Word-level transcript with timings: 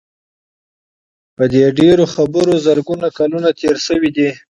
په 1.35 1.43
دې 1.53 1.65
ډېرو 1.79 2.05
خبرو 2.13 2.53
زرګونه 2.65 3.07
کلونه 3.17 3.49
تېر 3.59 3.75
شوي 3.87 4.09
دي. 4.17 4.29